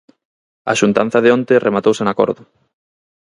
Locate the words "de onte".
1.21-1.63